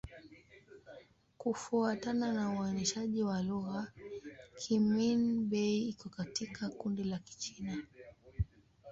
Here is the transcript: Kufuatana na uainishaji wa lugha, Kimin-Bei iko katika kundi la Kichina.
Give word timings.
Kufuatana 1.37 2.33
na 2.33 2.51
uainishaji 2.51 3.23
wa 3.23 3.41
lugha, 3.41 3.91
Kimin-Bei 4.55 5.87
iko 5.89 6.09
katika 6.09 6.69
kundi 6.69 7.03
la 7.03 7.19
Kichina. 7.19 7.77